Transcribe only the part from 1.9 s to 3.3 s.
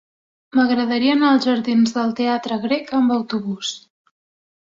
del Teatre Grec amb